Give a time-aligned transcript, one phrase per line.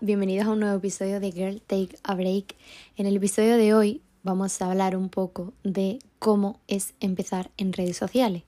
[0.00, 2.54] Bienvenidos a un nuevo episodio de Girl Take a Break.
[2.96, 7.72] En el episodio de hoy vamos a hablar un poco de cómo es empezar en
[7.72, 8.44] redes sociales.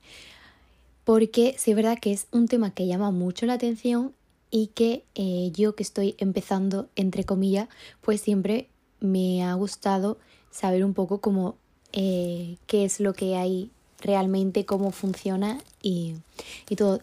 [1.03, 4.13] Porque sí es verdad que es un tema que llama mucho la atención
[4.49, 7.67] y que eh, yo que estoy empezando, entre comillas,
[8.01, 8.67] pues siempre
[8.99, 10.17] me ha gustado
[10.51, 11.55] saber un poco cómo,
[11.93, 13.69] eh, qué es lo que hay
[13.99, 16.15] realmente, cómo funciona y,
[16.69, 17.01] y todo.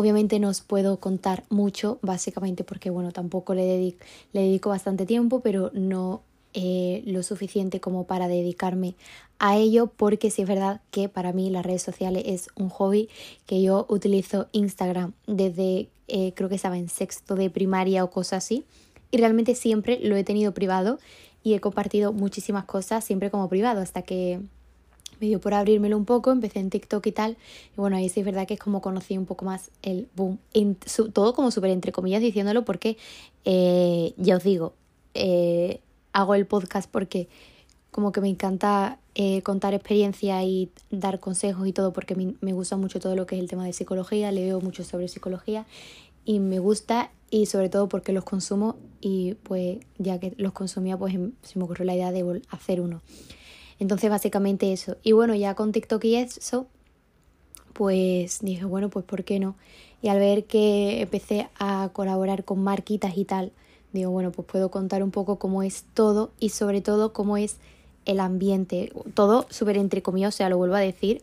[0.00, 3.94] Obviamente no os puedo contar mucho, básicamente porque, bueno, tampoco le,
[4.32, 6.22] dedico, bastante tiempo, pero no
[6.54, 8.94] eh, lo suficiente como para dedicarme
[9.38, 13.10] a ello, porque sí es verdad que para mí las redes sociales es un hobby
[13.44, 18.42] que yo utilizo Instagram desde eh, creo que estaba en sexto de primaria o cosas
[18.42, 18.64] así,
[19.10, 20.98] y realmente siempre lo he tenido privado
[21.42, 24.40] y he compartido muchísimas cosas siempre como privado hasta que
[25.20, 27.36] me dio por abrírmelo un poco, empecé en TikTok y tal,
[27.76, 30.38] y bueno, ahí sí es verdad que es como conocí un poco más el boom,
[31.12, 32.96] todo como súper entre comillas diciéndolo porque,
[33.44, 34.74] eh, ya os digo,
[35.14, 35.80] eh,
[36.12, 37.28] hago el podcast porque
[37.90, 42.52] como que me encanta eh, contar experiencia y dar consejos y todo porque me, me
[42.52, 45.66] gusta mucho todo lo que es el tema de psicología, leo mucho sobre psicología
[46.24, 50.96] y me gusta y sobre todo porque los consumo y pues ya que los consumía
[50.96, 53.00] pues se me ocurrió la idea de hacer uno.
[53.80, 54.96] Entonces básicamente eso.
[55.02, 56.66] Y bueno, ya con TikTok y eso,
[57.72, 59.56] pues dije, bueno, pues ¿por qué no?
[60.02, 63.52] Y al ver que empecé a colaborar con marquitas y tal,
[63.92, 67.56] digo, bueno, pues puedo contar un poco cómo es todo y sobre todo cómo es
[68.04, 68.92] el ambiente.
[69.14, 71.22] Todo súper entre comillas, o sea, lo vuelvo a decir,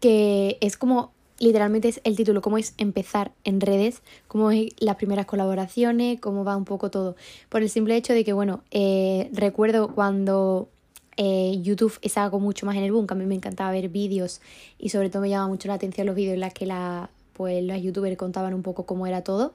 [0.00, 4.96] que es como, literalmente es el título, cómo es empezar en redes, cómo es las
[4.96, 7.14] primeras colaboraciones, cómo va un poco todo.
[7.48, 10.68] Por el simple hecho de que, bueno, eh, recuerdo cuando
[11.16, 14.40] eh, YouTube es algo mucho más en el boom, a mí me encantaba ver vídeos
[14.78, 16.66] y sobre todo me llama mucho la atención los vídeos en los que
[17.32, 19.54] pues, los youtubers contaban un poco cómo era todo.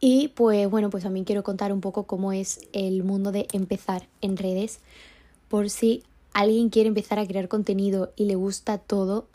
[0.00, 4.06] Y pues bueno, pues también quiero contar un poco cómo es el mundo de empezar
[4.20, 4.80] en redes,
[5.48, 9.26] por si alguien quiere empezar a crear contenido y le gusta todo,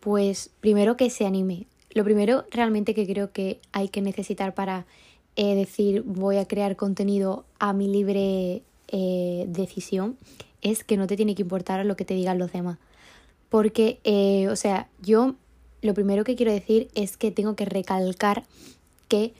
[0.00, 1.66] pues primero que se anime.
[1.92, 4.86] Lo primero realmente que creo que hay que necesitar para
[5.36, 10.16] eh, decir voy a crear contenido a mi libre eh, decisión
[10.62, 12.78] es que no te tiene que importar lo que te digan los demás.
[13.48, 15.34] Porque, eh, o sea, yo
[15.82, 18.44] lo primero que quiero decir es que tengo que recalcar
[19.08, 19.34] que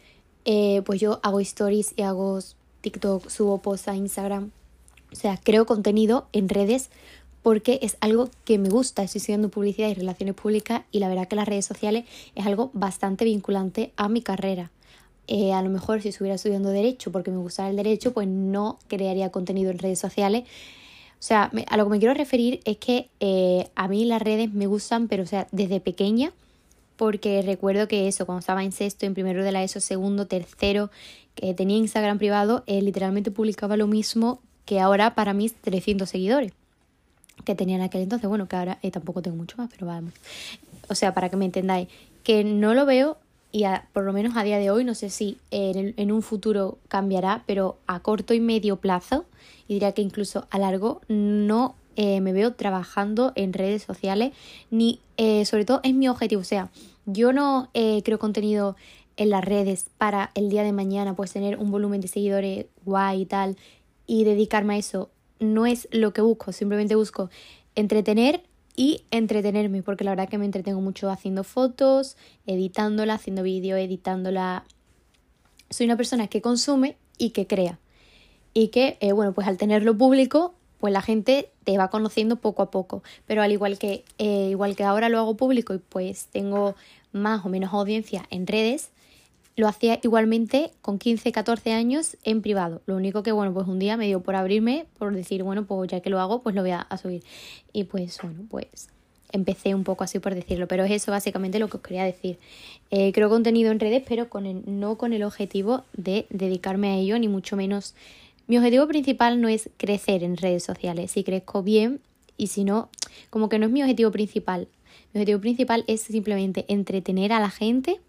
[0.45, 2.39] eh, pues yo hago stories y hago
[2.81, 4.53] TikTok, subo posts a Instagram.
[5.13, 6.91] O sea, creo contenido en redes
[7.43, 9.03] porque es algo que me gusta.
[9.03, 12.71] Estoy estudiando publicidad y relaciones públicas y la verdad que las redes sociales es algo
[12.75, 14.71] bastante vinculante a mi carrera.
[15.29, 18.79] Eh, a lo mejor si estuviera estudiando derecho porque me gustara el derecho, pues no
[18.89, 20.45] crearía contenido en redes sociales.
[21.19, 24.53] O sea, a lo que me quiero referir es que eh, a mí las redes
[24.53, 26.33] me gustan, pero o sea, desde pequeña,
[26.97, 30.91] porque recuerdo que eso, cuando estaba en sexto, en primero de la ESO, segundo, tercero,
[31.35, 36.53] que tenía Instagram privado, eh, literalmente publicaba lo mismo que ahora para mis 300 seguidores
[37.45, 38.29] que tenía en aquel entonces.
[38.29, 40.13] Bueno, que ahora tampoco tengo mucho más, pero vamos.
[40.89, 41.89] O sea, para que me entendáis,
[42.23, 43.19] que no lo veo
[43.53, 47.43] y por lo menos a día de hoy, no sé si en, un futuro cambiará,
[47.47, 49.25] pero a corto y medio plazo,
[49.69, 54.33] y diría que incluso a largo, no eh, me veo trabajando en redes sociales,
[54.71, 56.71] ni eh, sobre todo es mi objetivo, o sea,
[57.07, 58.77] yo no eh, creo contenido
[59.17, 63.23] en las redes para el día de mañana pues tener un volumen de seguidores guay
[63.23, 63.57] y tal
[64.07, 65.11] y dedicarme a eso.
[65.39, 67.31] No es lo que busco, simplemente busco
[67.75, 68.43] entretener
[68.77, 72.17] y entretenerme, porque la verdad que me entretengo mucho haciendo fotos,
[72.47, 74.65] editándola, haciendo vídeo, editándola.
[75.71, 77.79] Soy una persona que consume y que crea.
[78.53, 82.63] Y que, eh, bueno, pues al tenerlo público, pues la gente te va conociendo poco
[82.63, 83.03] a poco.
[83.27, 86.77] Pero al igual que, eh, igual que ahora lo hago público y pues tengo
[87.13, 88.91] más o menos audiencia en redes,
[89.57, 92.83] lo hacía igualmente con 15, 14 años en privado.
[92.85, 95.91] Lo único que, bueno, pues un día me dio por abrirme, por decir, bueno, pues
[95.91, 97.23] ya que lo hago, pues lo voy a, subir.
[97.73, 98.89] Y pues, bueno, pues
[99.33, 102.39] empecé un poco así por decirlo, pero es eso básicamente lo que os quería decir.
[102.91, 106.97] Eh, creo contenido en redes, pero con el, no con el objetivo de dedicarme a
[106.97, 107.95] ello, ni mucho menos.
[108.47, 111.13] Mi objetivo principal no es crecer en redes sociales.
[111.13, 112.01] Si crezco bien
[112.37, 112.91] y si no,
[113.31, 114.69] como que no es mi objetivo principal.
[115.15, 118.01] Mi objetivo principal es simplemente entretener a la gente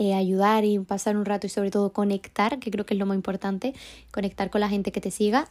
[0.00, 3.04] eh, ayudar y pasar un rato y sobre todo conectar, que creo que es lo
[3.04, 3.74] más importante,
[4.10, 5.46] conectar con la gente que te siga,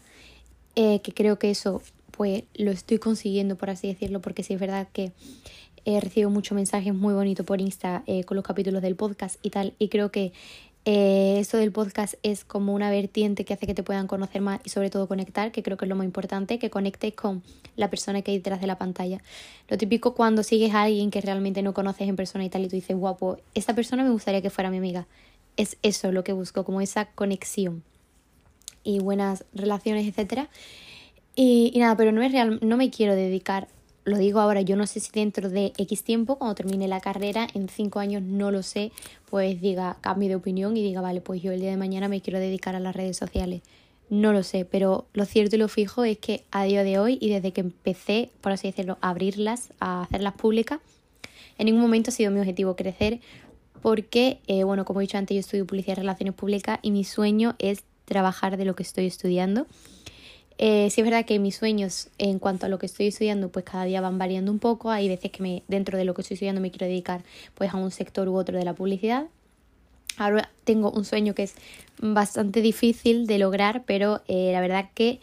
[0.75, 4.59] eh, que creo que eso pues lo estoy consiguiendo, por así decirlo, porque sí es
[4.59, 5.11] verdad que
[5.85, 9.51] he recibido muchos mensajes muy bonitos por Insta eh, con los capítulos del podcast y
[9.51, 10.33] tal, y creo que
[10.91, 14.59] eh, esto del podcast es como una vertiente que hace que te puedan conocer más
[14.63, 17.43] y sobre todo conectar, que creo que es lo más importante, que conectes con
[17.75, 19.21] la persona que hay detrás de la pantalla.
[19.67, 22.69] Lo típico cuando sigues a alguien que realmente no conoces en persona y tal y
[22.69, 25.05] tú dices, guapo, esta persona me gustaría que fuera mi amiga.
[25.57, 27.83] es eso lo que busco, como esa conexión
[28.83, 30.49] y buenas relaciones, etcétera.
[31.35, 33.67] Y, y, nada, pero no es real, no me quiero dedicar,
[34.09, 37.47] lo digo ahora, yo no sé si dentro de X tiempo, cuando termine la carrera,
[37.53, 38.91] en cinco años no lo sé,
[39.29, 42.21] pues diga, cambio de opinión y diga, vale, pues yo el día de mañana me
[42.21, 43.61] quiero dedicar a las redes sociales.
[44.09, 47.17] No lo sé, pero lo cierto y lo fijo es que a día de hoy
[47.21, 50.79] y desde que empecé, por así decirlo, a abrirlas, a hacerlas públicas,
[51.57, 53.19] en ningún momento ha sido mi objetivo crecer
[53.81, 57.03] porque, eh, bueno, como he dicho antes, yo estudio publicidad y relaciones públicas y mi
[57.03, 59.67] sueño es trabajar de lo que estoy estudiando.
[60.61, 63.63] Eh, sí es verdad que mis sueños en cuanto a lo que estoy estudiando pues
[63.63, 64.91] cada día van variando un poco.
[64.91, 67.23] Hay veces que me, dentro de lo que estoy estudiando me quiero dedicar
[67.55, 69.27] pues a un sector u otro de la publicidad.
[70.17, 71.55] Ahora tengo un sueño que es
[72.01, 75.21] bastante difícil de lograr, pero eh, la verdad que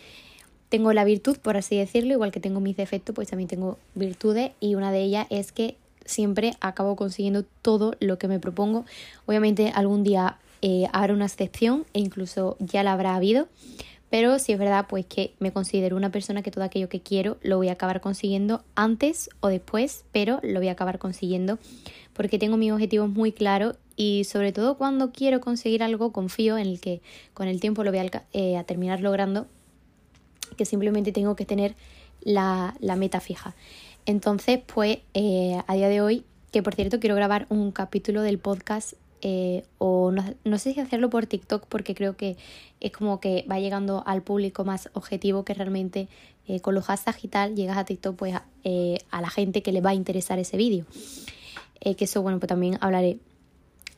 [0.71, 4.53] tengo la virtud, por así decirlo, igual que tengo mis defectos, pues también tengo virtudes
[4.59, 8.87] y una de ellas es que siempre acabo consiguiendo todo lo que me propongo.
[9.27, 13.49] Obviamente algún día eh, habrá una excepción e incluso ya la habrá habido,
[14.17, 17.37] pero sí es verdad pues que me considero una persona que todo aquello que quiero
[17.43, 21.59] lo voy a acabar consiguiendo antes o después, pero lo voy a acabar consiguiendo
[22.15, 26.67] porque tengo mis objetivos muy claros y sobre todo cuando quiero conseguir algo confío en
[26.67, 27.03] el que
[27.35, 29.49] con el tiempo lo voy a, eh, terminar logrando,
[30.57, 31.75] que simplemente tengo que tener
[32.23, 33.55] la, la meta fija.
[34.07, 38.39] Entonces, pues eh, a día de hoy, que por cierto quiero grabar un capítulo del
[38.39, 42.37] podcast eh, o no, no, sé si hacerlo por TikTok porque creo que
[42.81, 46.09] es como que va llegando al público más objetivo que realmente
[46.47, 48.45] eh, con los hashtags y tal llegas a TikTok pues a,
[49.11, 50.85] a la gente que le va a interesar ese vídeo.
[51.81, 53.19] que eso bueno pues también hablaré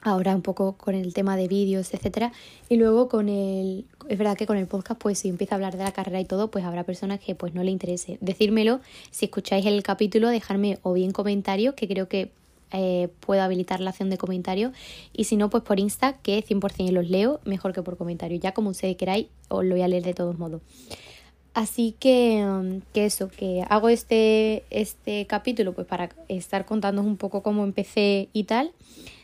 [0.01, 2.33] ahora un poco con el tema de vídeos, etcétera.
[2.69, 5.77] Y luego con el, es verdad que con el podcast, pues si empieza a hablar
[5.77, 8.19] de la carrera y todo, pues habrá personas que pues no le interese.
[8.21, 8.81] Decírmelo,
[9.11, 12.31] si escucháis el capítulo, dejarme o bien comentarios, que creo que
[12.73, 14.73] eh, puedo habilitar la acción de comentarios,
[15.13, 18.41] y si no, pues por Insta, que 100% los leo, mejor que por comentarios.
[18.41, 20.63] Ya como ustedes queráis, os lo voy a leer de todos modos.
[21.55, 27.17] Así que, um, que eso, que hago este, este capítulo pues para estar contándoos un
[27.17, 28.73] poco cómo empecé y tal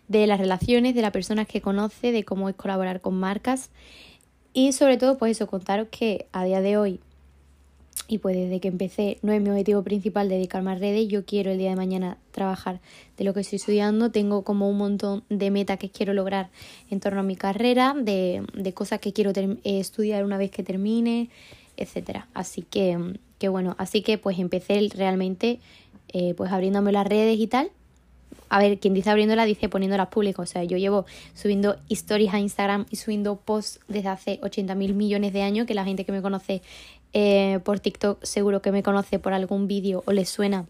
[0.08, 3.70] de las relaciones, de las personas que conoce, de cómo es colaborar con marcas
[4.52, 7.00] y sobre todo pues eso, contaros que a día de hoy
[8.06, 11.51] y pues desde que empecé no es mi objetivo principal dedicarme a redes, yo quiero
[11.51, 12.81] el día de mañana trabajar
[13.17, 16.51] de lo que estoy estudiando, tengo como un montón de metas que quiero lograr
[16.91, 20.62] en torno a mi carrera, de, de cosas que quiero eh, estudiar una vez que
[20.62, 21.31] termine,
[21.77, 22.29] etcétera.
[22.35, 25.61] Así que, que bueno, así que pues empecé realmente
[26.12, 27.71] eh, pues abriéndome las redes y tal
[28.49, 30.49] a ver, quien dice abriéndola dice poniéndolas públicas.
[30.49, 34.95] O sea, yo llevo subiendo stories a Instagram y subiendo posts desde hace 80 mil
[34.95, 36.62] millones de años, que la gente que me conoce
[37.15, 40.67] eh, por TikTok seguro que me conoce por algún vídeo o le suena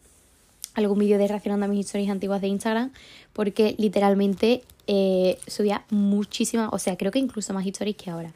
[0.74, 2.92] algún vídeo de reaccionando a mis historias antiguas de Instagram,
[3.32, 8.32] porque literalmente eh, subía muchísimas, o sea, creo que incluso más historias que ahora.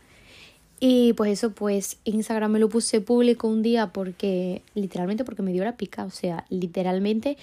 [0.81, 5.53] Y pues eso, pues Instagram me lo puse público un día porque, literalmente porque me
[5.53, 7.37] dio la pica, o sea, literalmente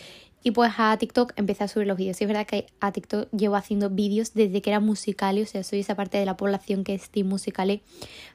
[0.45, 2.21] y pues a TikTok empecé a subir los vídeos.
[2.21, 5.63] Y es verdad que a TikTok llevo haciendo vídeos desde que era musical, o sea,
[5.63, 7.81] soy esa parte de la población que es team musical,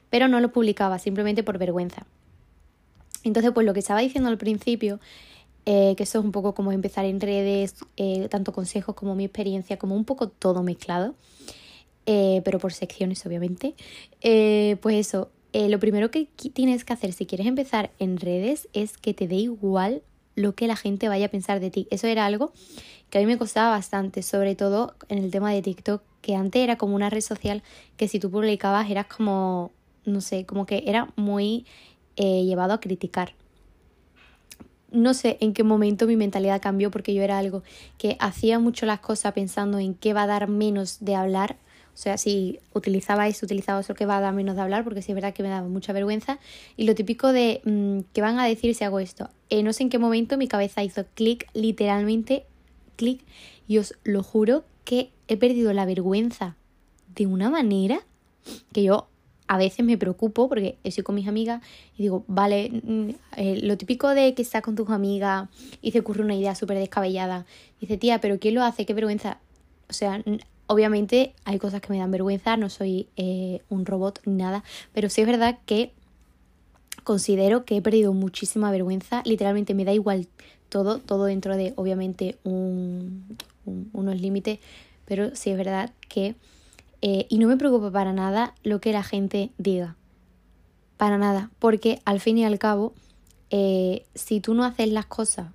[0.09, 2.05] pero no lo publicaba simplemente por vergüenza.
[3.23, 4.99] Entonces, pues lo que estaba diciendo al principio,
[5.65, 9.25] eh, que eso es un poco como empezar en redes, eh, tanto consejos como mi
[9.25, 11.13] experiencia, como un poco todo mezclado,
[12.07, 13.75] eh, pero por secciones obviamente,
[14.81, 19.13] pues eso, lo primero que tienes que hacer si quieres empezar en redes es que
[19.13, 20.01] te dé igual
[20.35, 21.87] lo que la gente vaya a pensar de ti.
[21.91, 22.53] Eso era algo
[23.09, 26.61] que a mí me costaba bastante, sobre todo en el tema de TikTok, que antes
[26.61, 27.61] era como una red social
[27.97, 29.71] que si tú publicabas eras como,
[30.05, 31.65] no sé, como que era muy
[32.15, 33.33] eh, llevado a criticar.
[34.91, 37.63] No sé en qué momento mi mentalidad cambió porque yo era algo
[37.97, 41.57] que hacía mucho las cosas pensando en qué va a dar menos de hablar
[41.93, 45.11] o sea, si utilizabais, utilizaba eso que va a dar menos de hablar, porque sí
[45.11, 46.39] es verdad que me daba mucha vergüenza.
[46.77, 49.29] Y lo típico de mm, que van a decir si hago esto.
[49.49, 52.45] Eh, no sé en qué momento mi cabeza hizo clic, literalmente
[52.95, 53.23] clic,
[53.67, 56.55] y os lo juro que he perdido la vergüenza
[57.15, 57.99] de una manera
[58.73, 59.07] que yo
[59.51, 61.61] a veces me preocupo porque estoy con mis amigas
[61.97, 65.49] y digo, vale, mm, eh, lo típico de que estás con tus amigas
[65.81, 67.45] y se ocurre una idea súper descabellada.
[67.81, 68.85] Dice, tía, pero ¿quién lo hace?
[68.85, 69.39] Qué vergüenza.
[69.89, 70.23] O sea,
[70.67, 75.09] Obviamente hay cosas que me dan vergüenza, no soy eh, un robot ni nada, pero
[75.09, 75.91] sí es verdad que
[77.03, 80.29] considero que he perdido muchísima vergüenza, literalmente me da igual
[80.69, 83.37] todo, todo dentro de obviamente un,
[83.91, 84.59] unos límites,
[85.03, 86.35] pero sí es verdad que...
[87.01, 89.95] Eh, y no me preocupa para nada lo que la gente diga,
[90.97, 92.93] para nada, porque al fin y al cabo,
[93.49, 95.47] eh, si tú no haces las cosas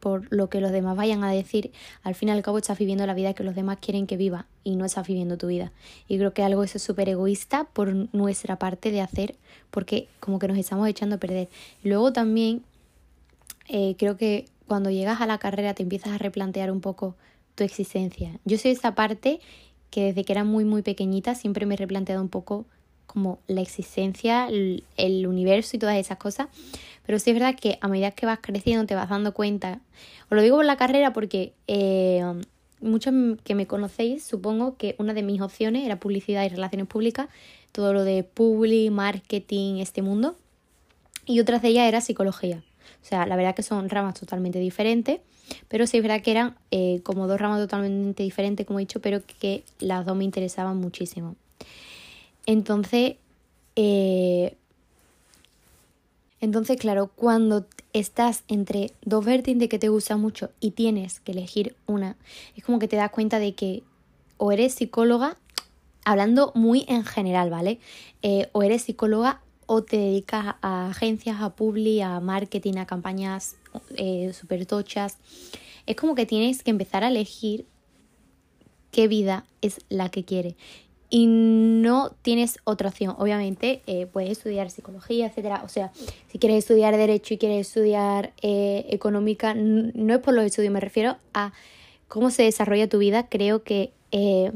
[0.00, 1.70] por lo que los demás vayan a decir,
[2.02, 4.46] al fin y al cabo estás viviendo la vida que los demás quieren que viva
[4.64, 5.72] y no estás viviendo tu vida.
[6.08, 9.36] Y creo que algo eso es súper egoísta por nuestra parte de hacer,
[9.70, 11.48] porque como que nos estamos echando a perder.
[11.84, 12.62] Luego también
[13.68, 17.14] eh, creo que cuando llegas a la carrera te empiezas a replantear un poco
[17.54, 18.38] tu existencia.
[18.44, 19.40] Yo soy esa parte
[19.90, 22.66] que desde que era muy muy pequeñita siempre me he replanteado un poco
[23.06, 26.46] como la existencia, el, universo y todas esas cosas.
[27.04, 29.80] Pero sí es verdad que a medida que vas creciendo te vas dando cuenta.
[30.30, 32.22] Os lo digo por la carrera porque eh,
[32.80, 37.28] muchos que me conocéis, supongo que una de mis opciones era publicidad y relaciones públicas,
[37.72, 40.36] todo lo de public, marketing, este mundo.
[41.26, 42.62] Y otras de ellas era psicología.
[43.02, 45.20] O sea, la verdad que son ramas totalmente diferentes,
[45.68, 49.00] pero sí es verdad que eran eh, como dos ramas totalmente diferentes, como he dicho,
[49.00, 51.36] pero que las dos me interesaban muchísimo.
[52.46, 53.16] Entonces,
[53.76, 54.56] eh,
[56.40, 61.76] entonces, claro, cuando estás entre dos vertientes que te gustan mucho y tienes que elegir
[61.86, 62.16] una,
[62.56, 63.82] es como que te das cuenta de que
[64.38, 65.36] o eres psicóloga,
[66.04, 67.78] hablando muy en general, ¿vale?
[68.22, 69.42] Eh, o eres psicóloga
[69.72, 73.54] o te dedicas a agencias, a publi, a marketing, a campañas
[73.96, 74.32] eh,
[74.66, 75.16] tochas.
[75.86, 77.66] Es como que tienes que empezar a elegir
[78.90, 80.56] qué vida es la que quieres
[81.08, 83.14] y no tienes otra opción.
[83.16, 85.62] Obviamente eh, puedes estudiar psicología, etcétera.
[85.64, 85.92] O sea,
[86.32, 90.80] si quieres estudiar derecho y quieres estudiar eh, económica, no es por los estudios, me
[90.80, 91.52] refiero a
[92.08, 93.28] cómo se desarrolla tu vida.
[93.28, 94.50] Creo que eh,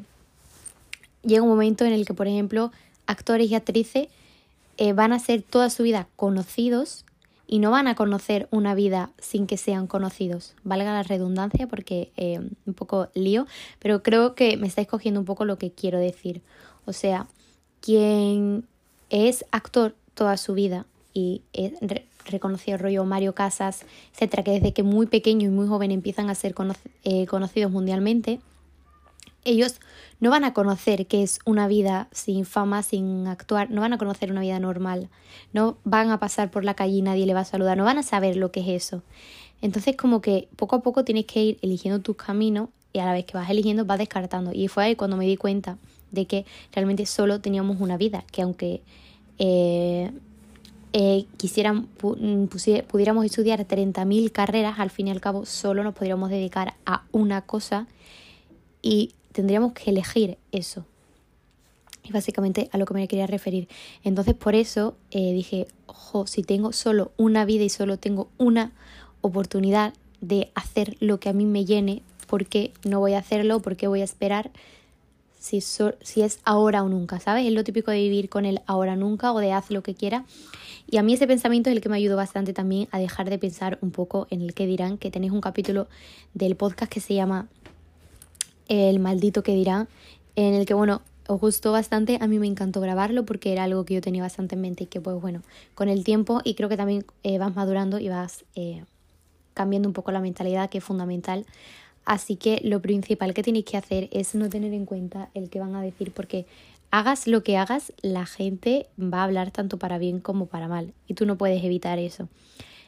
[1.23, 2.73] llega un momento en el que, por ejemplo,
[3.07, 4.09] actores y actrices
[4.95, 7.05] van a ser toda su vida conocidos
[7.47, 10.55] y no van a conocer una vida sin que sean conocidos.
[10.65, 13.47] Valga la redundancia porque eh, un poco lío,
[13.79, 16.43] pero creo que me estáis cogiendo un poco lo que quiero decir.
[16.87, 17.27] O sea,
[17.81, 18.67] quien
[19.11, 21.75] es actor toda su vida y es
[22.25, 26.35] reconocido rollo Mario Casas, etcétera, que desde que muy pequeño y muy joven empiezan a
[26.35, 26.55] ser
[27.05, 28.41] eh, conocidos mundialmente,
[29.45, 29.81] ellos
[30.21, 33.99] no van a conocer qué es una vida sin fama, sin actuar, no van a
[33.99, 35.09] conocer una vida normal,
[35.53, 37.99] no van a pasar por la calle y nadie le va a saludar, no van
[37.99, 39.03] a saber lo que es eso.
[39.61, 43.13] Entonces como que poco a poco tienes que ir eligiendo tus caminos y a la
[43.13, 44.53] vez que vas eligiendo vas descartando.
[44.53, 45.79] Y fue ahí cuando me di cuenta
[46.11, 48.83] de que realmente solo teníamos una vida, que aunque
[49.39, 50.13] eh,
[50.93, 56.75] eh, quisieran, pudiéramos estudiar 30.000 carreras, al fin y al cabo solo nos podríamos dedicar
[56.87, 57.89] a una cosa
[58.81, 60.87] y tendríamos que elegir eso.
[62.05, 63.69] Y básicamente a lo que me quería referir.
[64.05, 68.73] Entonces por eso eh, dije, ojo, si tengo solo una vida y solo tengo una
[69.23, 73.61] oportunidad de hacer lo que a mí me llene, ¿por qué no voy a hacerlo?
[73.61, 74.51] ¿Por qué voy a esperar?
[75.41, 77.47] Si, si es ahora o nunca, ¿sabes?
[77.47, 80.25] Es lo típico de vivir con el ahora nunca o de haz lo que quiera.
[80.89, 83.39] Y a mí ese pensamiento es el que me ayudó bastante también a dejar de
[83.39, 85.89] pensar un poco en el que dirán, que tenéis un capítulo
[86.35, 87.49] del podcast que se llama
[88.69, 89.89] el maldito que dirá,
[90.37, 93.85] en el que, bueno, os gustó bastante, a mí me encantó grabarlo porque era algo
[93.85, 95.43] que yo tenía bastante en mente y que, pues bueno,
[95.75, 98.85] con el tiempo y creo que también eh, vas madurando y vas eh,
[99.55, 101.47] cambiando un poco la mentalidad, que es fundamental.
[102.05, 105.61] Así que lo principal que tenéis que hacer es no tener en cuenta el que
[105.61, 106.45] van a decir porque
[106.91, 110.93] hagas lo que hagas, la gente va a hablar tanto para bien como para mal
[111.07, 112.29] y tú no puedes evitar eso.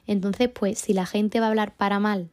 [0.07, 2.29] Entonces, pues si la gente va a hablar para mal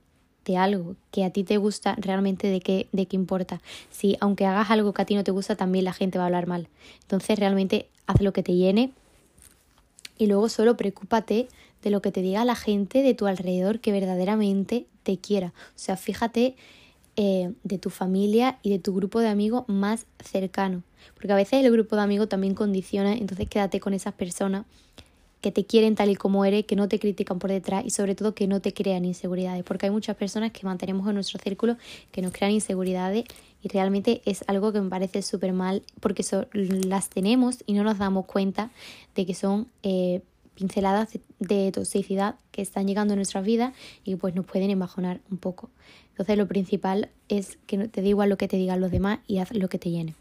[0.46, 3.62] de algo que a ti te gusta, realmente de qué, de qué importa.
[3.92, 6.28] Si aunque hagas algo que a ti no te gusta, también la gente va a
[6.28, 6.68] hablar mal.
[7.02, 8.92] Entonces realmente haz lo que te llene
[10.18, 11.48] y luego solo preocúpate
[11.82, 15.54] de lo que te diga la gente de tu alrededor que verdaderamente te quiera.
[15.70, 16.56] O sea, fíjate
[17.16, 20.82] eh, de tu familia y de tu grupo de amigos más cercano.
[21.16, 24.66] Porque a veces el grupo de amigos también condiciona, entonces quédate con esas personas
[25.44, 28.16] que te quieren tal y como eres, que no te critican por detrás y sobre
[28.16, 31.76] todo que no te crean inseguridades, porque hay muchas personas que mantenemos en nuestro círculo
[32.14, 33.26] que nos crean inseguridades
[33.62, 36.24] y realmente es algo que me parece súper mal porque
[36.54, 38.72] las tenemos y no nos damos cuenta
[39.16, 40.22] de que son eh,
[40.56, 41.10] pinceladas
[41.40, 43.74] de, toxicidad que están llegando a nuestras vidas
[44.06, 45.70] y pues nos pueden embajonar un poco.
[46.12, 49.40] Entonces lo principal es que te dé igual lo que te digan los demás y
[49.40, 50.16] haz lo que te llene.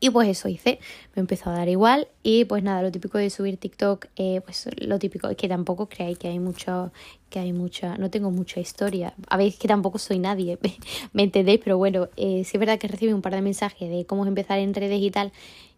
[0.00, 0.78] Y pues eso hice,
[1.16, 4.68] me empezó a dar igual y pues nada, lo típico de subir TikTok, eh, pues
[4.78, 6.92] lo típico es que tampoco creáis que hay mucho,
[7.30, 10.56] que hay mucha, no tengo mucha historia, a que tampoco soy nadie,
[11.12, 11.60] ¿me entendéis?
[11.64, 14.60] Pero bueno, eh, sí es verdad que recibí un par de mensajes de cómo empezar
[14.60, 15.32] en redes y tal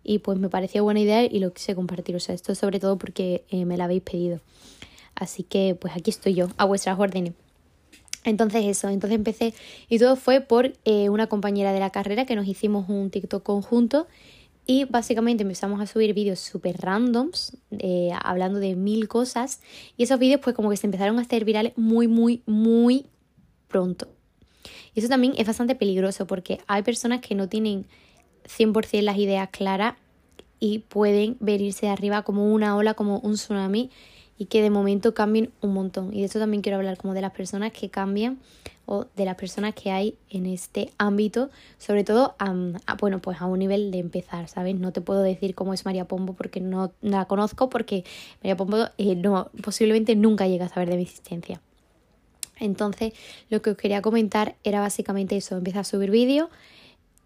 [0.05, 2.99] y pues me parecía buena idea y lo quise compartir, o sea, esto sobre todo
[2.99, 4.41] porque eh, me lo habéis pedido.
[5.15, 7.33] Así que pues aquí estoy yo, a vuestras órdenes.
[8.25, 9.55] Entonces eso, entonces empecé
[9.89, 13.43] y todo fue por eh, una compañera de la carrera que nos hicimos un TikTok
[13.43, 14.07] conjunto
[14.67, 19.61] Y básicamente empezamos a subir vídeos súper randoms, eh, hablando de mil cosas.
[19.97, 23.07] Y esos vídeos pues como que se empezaron a hacer virales muy, muy, muy
[23.69, 24.09] pronto.
[24.95, 27.87] Y eso también es bastante peligroso porque hay personas que no tienen
[28.45, 29.95] 100% las ideas claras
[30.59, 33.91] y pueden venirse de arriba como una ola, como un tsunami
[34.41, 36.15] y que de momento cambien un montón.
[36.15, 38.39] Y de eso también quiero hablar como de las personas que cambian
[38.87, 42.55] o de las personas que hay en este ámbito, sobre todo a,
[42.99, 44.77] bueno, pues a un nivel de empezar, ¿sabes?
[44.77, 48.03] No te puedo decir cómo es María Pombo porque no, la conozco, porque
[48.43, 51.61] María Pombo eh, no, posiblemente nunca llega a saber de mi existencia.
[52.59, 53.13] Entonces,
[53.51, 56.49] lo que os quería comentar era básicamente eso, empezar a subir vídeos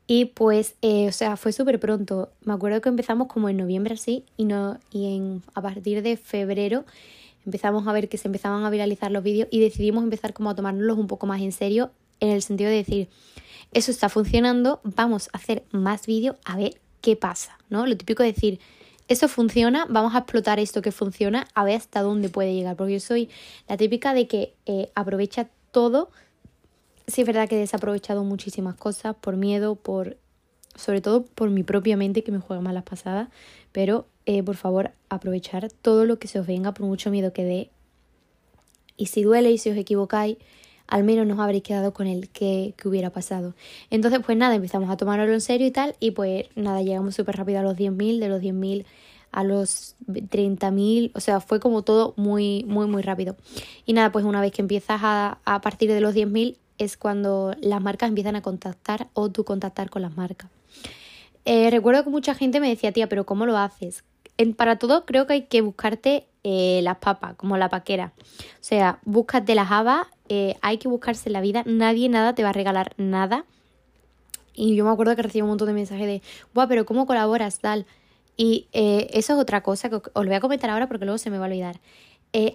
[0.06, 2.30] y pues, eh, o sea, fue súper pronto.
[2.44, 6.16] Me acuerdo que empezamos como en noviembre así y, no, y en, a partir de
[6.16, 6.84] febrero
[7.46, 10.54] empezamos a ver que se empezaban a viralizar los vídeos y decidimos empezar como a
[10.54, 13.08] tomárnoslos un poco más en serio en el sentido de decir,
[13.72, 17.86] eso está funcionando, vamos a hacer más vídeos a ver qué pasa, ¿no?
[17.86, 18.60] Lo típico de decir,
[19.08, 22.94] eso funciona, vamos a explotar esto que funciona a ver hasta dónde puede llegar, porque
[22.94, 23.28] yo soy
[23.68, 26.10] la típica de que eh, aprovecha todo
[27.06, 30.16] sí es verdad que he desaprovechado muchísimas cosas por miedo, por
[30.74, 33.28] sobre todo por mi propia mente que me juega malas pasadas,
[33.72, 37.44] pero eh, por favor aprovechar todo lo que se os venga por mucho miedo que
[37.44, 37.70] dé.
[38.96, 40.38] Y si duele y si os equivocáis,
[40.86, 43.54] al menos nos habréis quedado con el que, que hubiera pasado.
[43.90, 47.36] Entonces, pues nada, empezamos a tomarlo en serio y tal, y pues nada, llegamos súper
[47.36, 48.84] rápido a los 10.000, de los 10.000
[49.32, 53.36] a los 30.000, o sea, fue como todo muy, muy, muy rápido.
[53.84, 57.54] Y nada, pues una vez que empiezas a, a partir de los 10.000, es cuando
[57.60, 60.50] las marcas empiezan a contactar o tú contactar con las marcas.
[61.44, 64.04] Eh, recuerdo que mucha gente me decía, tía, pero ¿cómo lo haces?
[64.56, 68.12] para todo creo que hay que buscarte eh, las papas, como la paquera.
[68.18, 72.48] O sea, búscate las habas, eh, hay que buscarse la vida, nadie nada te va
[72.48, 73.44] a regalar nada.
[74.52, 76.20] Y yo me acuerdo que recibí un montón de mensajes de,
[76.52, 77.86] guau, pero ¿cómo colaboras tal?
[78.36, 81.38] Y eso es otra cosa que os voy a comentar ahora porque luego se me
[81.38, 81.80] va a olvidar.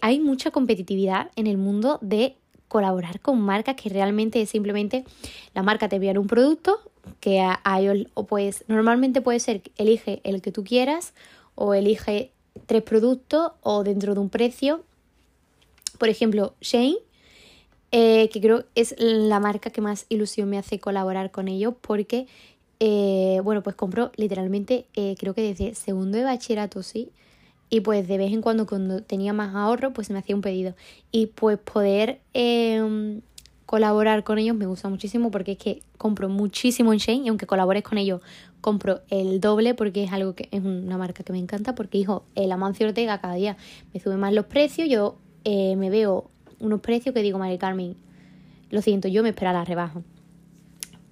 [0.02, 2.36] hay mucha competitividad en el mundo de
[2.70, 5.04] colaborar con marcas que realmente es simplemente
[5.54, 6.80] la marca te envía un producto
[7.20, 11.14] que a, ellos o pues normalmente puede ser elige el que tú quieras
[11.56, 12.32] o elige
[12.66, 14.84] tres productos o dentro de un precio.
[15.98, 16.98] Por ejemplo, Shane,
[17.92, 22.28] eh, que creo es la marca que más ilusión me hace colaborar con ellos porque,
[22.80, 27.12] eh, bueno, pues compro literalmente, eh, creo que desde segundo de bachillerato, sí,
[27.70, 30.76] y pues de vez en cuando cuando tenía más ahorro pues me hacía un pedido.
[31.12, 33.22] Y pues poder em,
[33.66, 37.46] colaborar con ellos me gusta muchísimo porque es que compro muchísimo en Shane y aunque
[37.46, 38.22] colabores con ellos
[38.62, 42.24] compro el doble porque es algo que es una marca que me encanta porque hijo
[42.36, 43.58] el Amancio Ortega cada día
[43.94, 44.90] me sube más los precios.
[44.90, 46.30] Yo eh, me veo
[46.60, 47.96] unos precios que digo María Carmen
[48.70, 50.02] lo siento yo me espera la rebaja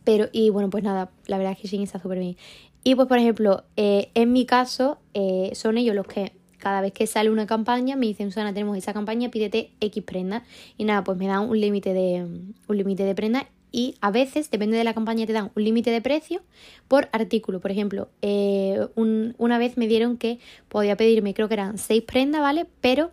[0.03, 2.37] pero y bueno pues nada la verdad es que Shane está súper bien
[2.83, 6.36] y pues por ejemplo eh, en mi caso eh, son ellos los que
[6.67, 10.43] cada vez que sale una campaña me dicen, Susana, tenemos esa campaña, pídete X prenda.
[10.77, 12.27] Y nada, pues me dan un límite de,
[12.67, 15.91] un límite de prenda y a veces, depende de la campaña, te dan un límite
[15.91, 16.41] de precio
[16.89, 17.61] por artículo.
[17.61, 22.41] Por ejemplo, eh, una vez me dieron que podía pedirme, creo que eran 6 prendas,
[22.41, 22.65] ¿vale?
[22.81, 23.11] Pero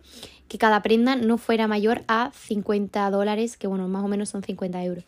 [0.49, 4.43] que cada prenda no fuera mayor a 50 dólares, que bueno, más o menos son
[4.43, 5.05] 50 euros.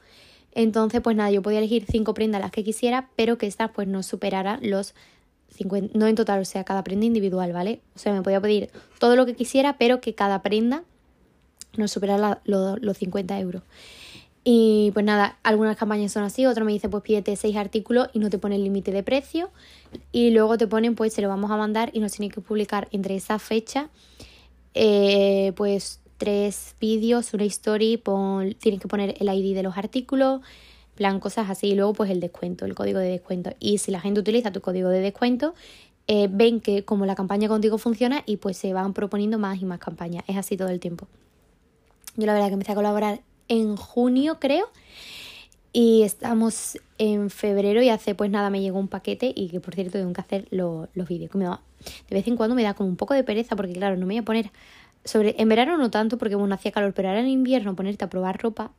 [0.53, 3.89] Entonces, pues nada, yo podía elegir 5 prendas las que quisiera, pero que estas pues
[3.89, 4.95] no superaran los
[5.93, 7.81] no en total, o sea, cada prenda individual, ¿vale?
[7.95, 10.83] O sea, me podía pedir todo lo que quisiera, pero que cada prenda
[11.77, 13.63] no superara los 50 euros.
[14.43, 18.19] Y pues nada, algunas campañas son así, otra me dice pues pídete 6 artículos y
[18.19, 19.49] no te pone el límite de precio.
[20.11, 22.87] Y luego te ponen pues se lo vamos a mandar y nos tiene que publicar
[22.91, 23.89] entre esa fecha
[24.73, 30.41] eh, pues tres vídeos, una story, pon, tienes que poner el ID de los artículos,
[30.97, 31.67] plan cosas así.
[31.67, 33.51] Y luego pues el descuento, el código de descuento.
[33.61, 35.53] Y si la gente utiliza tu código de descuento,
[36.07, 39.65] eh, ven que como la campaña contigo funciona y pues se van proponiendo más y
[39.65, 40.25] más campañas.
[40.27, 41.07] Es así todo el tiempo.
[42.17, 44.69] Yo la verdad que empecé a colaborar en junio creo.
[45.73, 49.75] Y estamos en febrero y hace pues nada me llegó un paquete y que por
[49.75, 51.29] cierto tengo que hacer los vídeos.
[51.29, 51.55] Que me de
[52.09, 54.19] vez en cuando me da como un poco de pereza porque claro, no me voy
[54.19, 54.51] a poner
[55.03, 58.09] sobre en verano no tanto porque bueno hacía calor, pero ahora en invierno ponerte a
[58.09, 58.71] probar ropa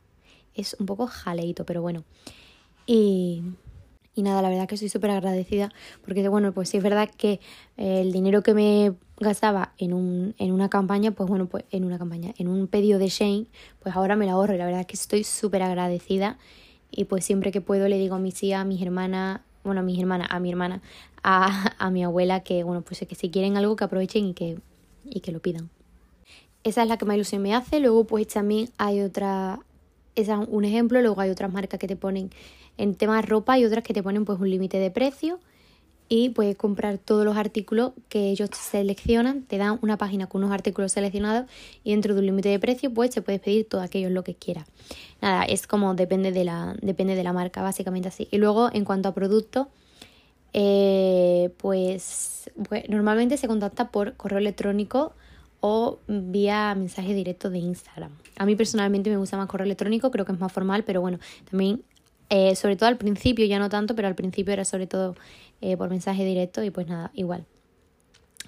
[0.60, 2.04] es un poco jaleito, pero bueno.
[2.86, 3.42] Y,
[4.14, 5.70] y nada, la verdad que estoy súper agradecida
[6.04, 7.40] porque, bueno, pues sí es verdad que
[7.76, 11.84] eh, el dinero que me gastaba en, un, en una campaña, pues bueno, pues en
[11.84, 13.46] una campaña, en un pedido de Shane,
[13.80, 16.38] pues ahora me lo ahorro y la verdad que estoy súper agradecida
[16.90, 19.84] y pues siempre que puedo le digo a mis tía, a mis hermanas, bueno, a
[19.84, 20.80] mis hermanas, a mi hermana,
[21.22, 24.58] a, a mi abuela que, bueno, pues que si quieren algo que aprovechen y que,
[25.04, 25.70] y que lo pidan.
[26.64, 27.80] Esa es la que más ilusión me hace.
[27.80, 29.60] Luego, pues también hay otra,
[30.20, 32.30] es un ejemplo, luego hay otras marcas que te ponen
[32.76, 35.40] en temas ropa y otras que te ponen pues un límite de precio.
[36.10, 40.54] y puedes comprar todos los artículos que ellos seleccionan, te dan una página con unos
[40.54, 41.50] artículos seleccionados
[41.84, 44.34] y dentro de un límite de precio pues te puedes pedir todo aquello lo que
[44.34, 44.66] quieras.
[45.20, 48.26] Nada, es como depende de la, depende de la marca, básicamente así.
[48.30, 49.66] Y luego en cuanto a productos,
[50.54, 55.12] eh, pues, pues normalmente se contacta por correo electrónico
[55.60, 58.12] o vía mensaje directo de Instagram.
[58.36, 61.18] A mí personalmente me gusta más correo electrónico, creo que es más formal, pero bueno,
[61.50, 61.82] también,
[62.30, 65.16] eh, sobre todo al principio, ya no tanto, pero al principio era sobre todo
[65.60, 67.44] eh, por mensaje directo y pues nada, igual,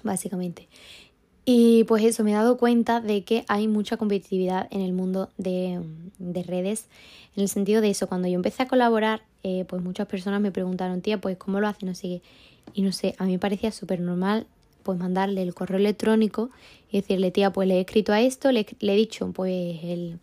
[0.03, 0.69] básicamente.
[1.43, 5.29] Y pues eso, me he dado cuenta de que hay mucha competitividad en el mundo
[5.37, 5.81] de,
[6.47, 6.87] redes,
[7.35, 10.51] en el sentido de eso, cuando yo empecé a colaborar, eh, pues muchas personas me
[10.51, 12.21] preguntaron, tía, pues cómo lo hacen, no sé
[12.73, 14.45] Y no sé, a mí me parecía súper normal
[14.81, 16.49] pues mandarle el correo electrónico
[16.91, 20.19] y decirle, tía, pues le he escrito a esto, le, he dicho, pues el,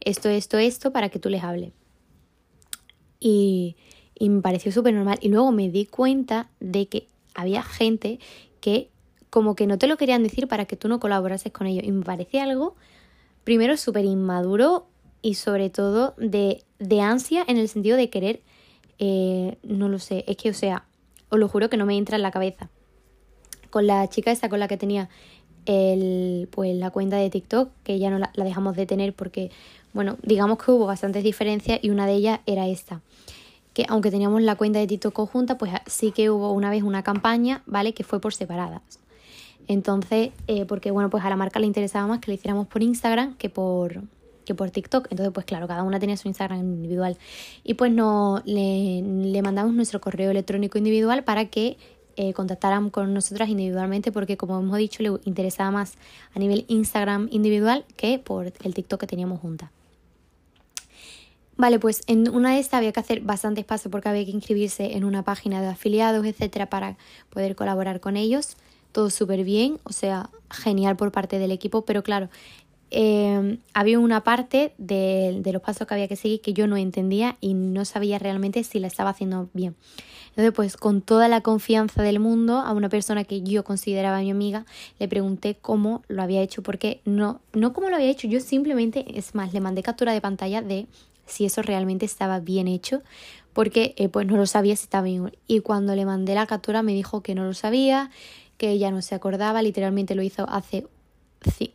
[0.00, 1.72] esto, esto, esto, para que tú les hables.
[3.20, 3.76] Y,
[4.20, 5.18] me pareció súper normal.
[5.20, 8.18] Y luego me di cuenta de que había gente
[8.60, 8.90] que
[9.30, 11.84] como que no te lo querían decir para que tú no colaborases con ellos.
[11.84, 12.74] Y me parecía algo,
[13.44, 14.88] primero, súper inmaduro
[15.22, 18.40] y sobre todo de, de, ansia en el sentido de querer,
[18.98, 20.84] eh, no lo sé, es que, o sea,
[21.28, 22.70] os lo juro que no me entra en la cabeza
[23.70, 25.08] con la chica esa con la que tenía
[25.68, 29.50] el, pues, la cuenta de TikTok, que ya no la, dejamos de tener porque,
[29.92, 33.02] bueno, digamos que hubo bastantes diferencias y una de ellas era esta.
[33.74, 37.02] Que aunque teníamos la cuenta de TikTok conjunta, pues sí que hubo una vez una
[37.02, 37.92] campaña, ¿vale?
[37.92, 38.82] Que fue por separadas.
[39.68, 42.82] Entonces, eh, porque bueno, pues a la marca le interesaba más que le hiciéramos por
[42.82, 44.02] Instagram que por,
[44.46, 45.08] que por TikTok.
[45.10, 47.18] Entonces, pues claro, cada una tenía su Instagram individual.
[47.62, 51.76] Y pues no, le, le mandamos nuestro correo electrónico individual para que
[52.20, 55.94] eh, contactaran con nosotras individualmente porque como hemos dicho le interesaba más
[56.34, 59.70] a nivel Instagram individual que por el TikTok que teníamos juntas.
[61.56, 64.96] Vale, pues en una de estas había que hacer bastantes pasos porque había que inscribirse
[64.96, 66.96] en una página de afiliados, etcétera, para
[67.30, 68.56] poder colaborar con ellos.
[68.90, 72.30] Todo súper bien, o sea, genial por parte del equipo, pero claro,
[72.90, 76.76] eh, había una parte de, de, los pasos que había que seguir que yo no
[76.76, 79.74] entendía y no sabía realmente si la estaba haciendo bien.
[80.38, 84.30] Entonces, pues con toda la confianza del mundo a una persona que yo consideraba mi
[84.30, 84.66] amiga,
[85.00, 89.18] le pregunté cómo lo había hecho, porque no, no cómo lo había hecho, yo simplemente,
[89.18, 90.86] es más, le mandé captura de pantalla de
[91.26, 93.02] si eso realmente estaba bien hecho,
[93.52, 95.36] porque eh, pues no lo sabía si estaba bien.
[95.48, 98.10] Y cuando le mandé la captura me dijo que no lo sabía,
[98.58, 100.86] que ella no se acordaba, literalmente lo hizo hace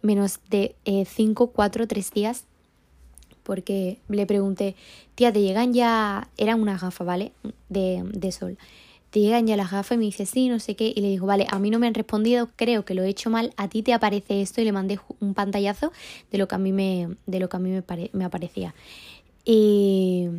[0.01, 2.45] menos de 5, 4, 3 días
[3.43, 4.75] porque le pregunté,
[5.15, 6.29] tía, ¿te llegan ya?
[6.37, 7.33] Eran unas gafas, ¿vale?
[7.69, 8.57] De, de sol.
[9.09, 9.95] ¿Te llegan ya las gafas?
[9.95, 10.91] Y me dice, sí, no sé qué.
[10.95, 13.29] Y le digo, vale, a mí no me han respondido, creo que lo he hecho
[13.29, 14.61] mal, a ti te aparece esto.
[14.61, 15.91] Y le mandé un pantallazo
[16.31, 17.69] de lo que a mí me, de lo que a mí
[18.13, 18.73] me, aparecía.
[19.45, 20.29] Y,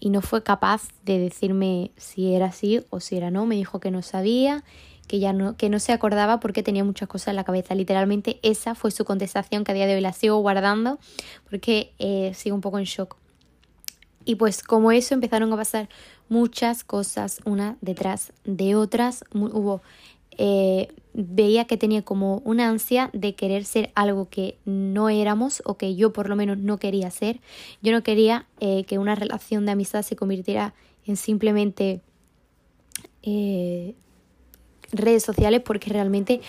[0.00, 3.46] y no fue capaz de decirme si era así o si era no.
[3.46, 4.64] Me dijo que no sabía
[5.12, 7.74] que ya no, que no se acordaba porque tenía muchas cosas en la cabeza.
[7.74, 10.98] Literalmente esa fue su contestación que a día de hoy la sigo guardando
[11.50, 13.16] porque eh, sigo un poco en shock.
[14.24, 15.90] Y pues como eso empezaron a pasar
[16.30, 19.22] muchas cosas una detrás de otras.
[19.34, 19.82] Hubo,
[20.38, 25.76] eh, veía que tenía como una ansia de querer ser algo que no éramos o
[25.76, 27.38] que yo por lo menos no quería ser.
[27.82, 30.72] Yo no quería eh, que una relación de amistad se convirtiera
[31.04, 32.00] en simplemente
[34.92, 36.40] redes sociales porque realmente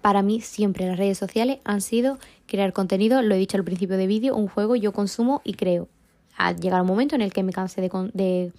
[0.00, 3.96] para mí siempre las redes sociales han sido crear contenido, lo he dicho al principio
[3.96, 5.88] de vídeo, un juego yo consumo y creo.
[6.36, 8.52] A llegar un momento en el que me canse de,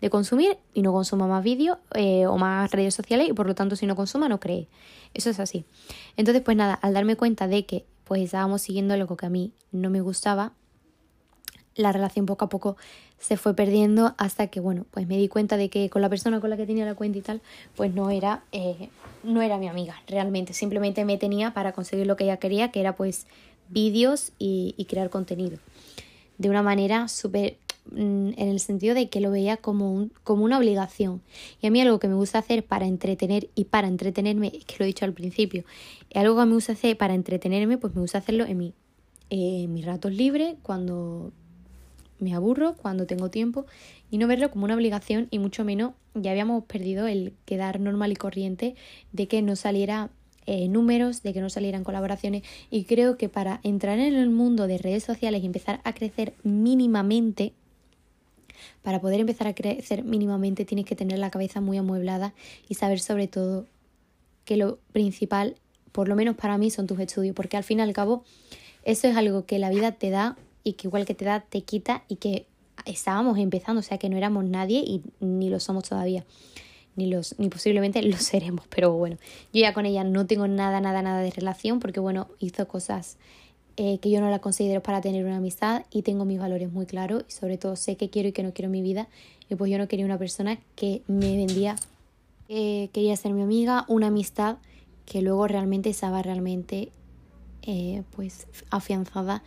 [0.00, 3.54] de, consumir y no consuma más vídeos eh, o más redes sociales y por lo
[3.54, 4.68] tanto si no consuma no cree.
[5.12, 5.66] Eso es así.
[6.16, 9.52] Entonces pues nada, al darme cuenta de que pues estábamos siguiendo algo que a mí
[9.70, 10.52] no me gustaba,
[11.74, 12.76] la relación poco a poco
[13.18, 16.40] se fue perdiendo hasta que, bueno, pues me di cuenta de que con la persona
[16.40, 17.40] con la que tenía la cuenta y tal,
[17.74, 18.88] pues no era, eh,
[19.24, 20.52] no era mi amiga, realmente.
[20.52, 23.26] Simplemente me tenía para conseguir lo que ella quería, que era pues
[23.68, 25.58] vídeos y, crear contenido.
[26.38, 27.56] De una manera súper
[27.90, 31.22] mm, en el sentido de que lo veía como, un, como una obligación.
[31.62, 34.76] Y a mí algo que me gusta hacer para entretener y para entretenerme, es que
[34.78, 35.64] lo he dicho al principio,
[36.14, 38.74] algo que me gusta hacer para entretenerme, pues me gusta hacerlo en, mi,
[39.30, 41.32] en mis ratos libres, cuando
[42.18, 43.66] me aburro cuando tengo tiempo
[44.10, 48.12] y no verlo como una obligación y mucho menos ya habíamos perdido el quedar normal
[48.12, 48.74] y corriente
[49.12, 50.10] de que no saliera
[50.46, 52.42] eh, números, de que no salieran colaboraciones.
[52.70, 56.34] Y creo que para entrar en el mundo de redes sociales y empezar a crecer
[56.44, 57.52] mínimamente,
[58.82, 62.32] para poder empezar a crecer mínimamente tienes que tener la cabeza muy amueblada
[62.68, 63.66] y saber sobre todo
[64.44, 65.56] que lo principal,
[65.92, 68.24] por lo menos para mí, son tus estudios, porque al fin y al cabo
[68.84, 71.60] eso es algo que la vida te da y que igual que te da, te
[71.60, 72.44] quita y que
[72.86, 76.24] estábamos empezando, o sea que no éramos nadie y ni lo somos todavía.
[76.96, 79.16] ni los, ni posiblemente los seremos, pero bueno,
[79.52, 83.16] yo ya con ella no tengo nada, nada, nada de relación, porque bueno, hizo cosas
[83.76, 86.86] eh, que yo no la considero para tener una amistad y tengo mis valores muy
[86.86, 89.06] claros y sobre todo sé qué quiero y qué no quiero mi vida
[89.48, 91.76] y pues yo no quería una persona que me vendía,
[92.48, 94.56] eh, quería ser mi amiga, una amistad
[95.04, 96.88] que luego realmente estaba realmente
[97.62, 99.44] eh, pues afianzada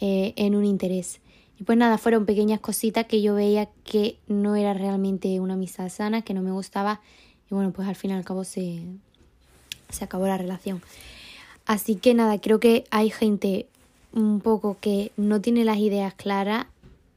[0.00, 1.20] en un interés.
[1.58, 5.90] Y pues nada, fueron pequeñas cositas que yo veía que no era realmente una amistad
[5.90, 7.00] sana, que no me gustaba
[7.50, 8.80] y bueno, pues al fin y al cabo se,
[9.90, 10.80] se acabó la relación.
[11.66, 13.66] Así que nada, creo que hay gente
[14.12, 16.66] un poco que no tiene las ideas claras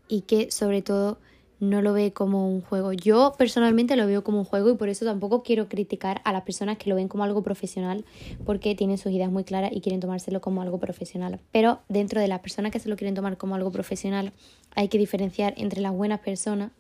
[0.08, 1.18] y que sobre todo
[1.64, 2.94] no lo ve como un juego.
[2.94, 6.44] Yo personalmente lo veo como un juego y por eso tampoco quiero criticar a las
[6.44, 8.06] personas que lo ven como algo profesional
[8.46, 11.40] porque tienen sus ideas muy claras y quieren tomárselo como algo profesional.
[11.52, 14.34] Pero dentro de las personas que se lo quieren tomar como algo profesional
[14.76, 16.72] hay que diferenciar entre las buenas personas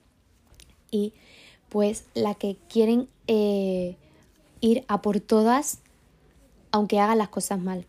[0.91, 1.13] y
[1.69, 3.95] pues las que quieren eh,
[4.61, 5.79] ir a por todas
[6.71, 7.85] aunque hagan las cosas mal.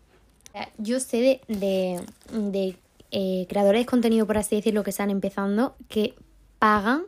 [0.77, 2.77] Yo sé de, de,
[3.11, 6.13] eh, creadores de contenido, por así decirlo, que están empezando, que
[6.59, 7.03] pagan,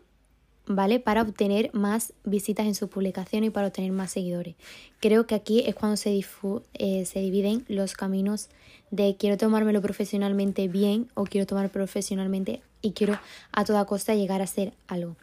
[0.65, 0.99] ¿vale?
[0.99, 4.55] Para obtener más visitas en sus publicaciones y para obtener más seguidores.
[4.99, 6.19] Creo que aquí es cuando se,
[6.73, 8.49] eh, se dividen los caminos
[8.91, 13.19] de quiero tomármelo profesionalmente bien o quiero tomar profesionalmente y quiero
[13.51, 15.15] a toda costa llegar a ser algo.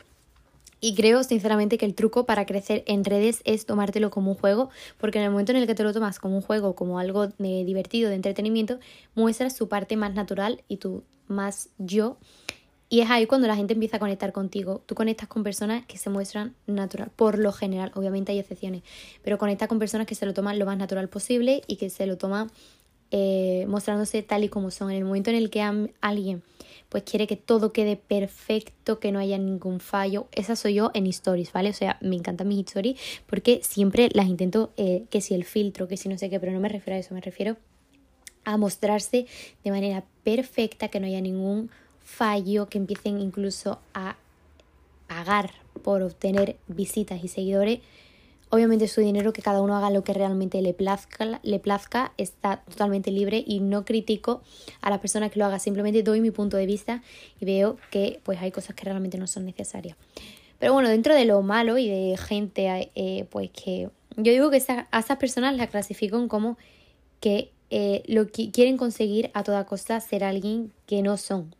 [0.80, 4.68] Y creo sinceramente que el truco para crecer en redes es tomártelo como un juego,
[4.98, 7.28] porque en el momento en el que te lo tomas como un juego, como algo
[7.28, 8.78] de divertido, de entretenimiento,
[9.14, 12.18] muestras su parte más natural y tu más yo.
[12.88, 14.82] Y es ahí cuando la gente empieza a conectar contigo.
[14.86, 18.82] Tú conectas con personas que se muestran natural, por lo general, obviamente hay excepciones,
[19.22, 22.06] pero conectas con personas que se lo toman lo más natural posible y que se
[22.06, 22.50] lo toman
[23.10, 24.90] eh, mostrándose tal y como son.
[24.90, 25.62] En el momento en el que
[26.00, 26.42] alguien
[26.88, 30.28] pues quiere que todo quede perfecto, que no haya ningún fallo.
[30.30, 31.70] Esa soy yo en stories, ¿vale?
[31.70, 35.88] O sea, me encantan mis stories porque siempre las intento, eh, que si el filtro,
[35.88, 37.56] que si no sé qué, pero no me refiero a eso, me refiero
[38.44, 39.26] a mostrarse
[39.64, 41.70] de manera perfecta, que no haya ningún
[42.04, 44.16] fallo, que empiecen incluso a
[45.08, 45.50] pagar
[45.82, 47.80] por obtener visitas y seguidores
[48.54, 52.58] Obviamente su dinero, que cada uno haga lo que realmente le plazca, le plazca, está
[52.58, 54.42] totalmente libre y no critico
[54.80, 57.02] a la persona que lo haga, simplemente doy mi punto de vista
[57.40, 59.96] y veo que pues hay cosas que realmente no son necesarias.
[60.60, 64.62] Pero bueno, dentro de lo malo y de gente eh, pues que yo digo que
[64.68, 66.56] a esas personas las clasifico como
[67.18, 71.56] que eh, lo que quieren conseguir a toda costa ser alguien que no son.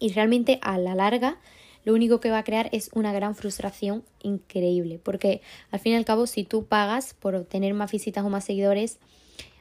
[0.00, 1.38] Y realmente a la larga
[1.84, 4.98] lo único que va a crear es una gran frustración increíble.
[5.02, 8.44] Porque al fin y al cabo, si tú pagas por obtener más visitas o más
[8.44, 8.98] seguidores,